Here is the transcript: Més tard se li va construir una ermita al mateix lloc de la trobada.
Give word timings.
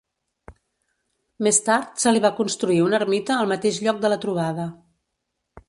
Més 1.47 1.59
tard 1.67 2.01
se 2.05 2.13
li 2.15 2.23
va 2.25 2.33
construir 2.41 2.79
una 2.87 2.97
ermita 3.01 3.37
al 3.43 3.53
mateix 3.55 3.81
lloc 3.89 4.01
de 4.07 4.13
la 4.15 4.21
trobada. 4.27 4.67